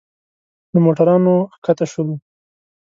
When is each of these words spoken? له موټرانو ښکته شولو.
له 0.71 0.79
موټرانو 0.85 1.35
ښکته 1.55 1.85
شولو. 1.91 2.15